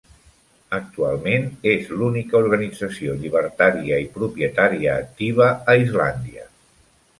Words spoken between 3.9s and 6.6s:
i propietària activa a Islàndia.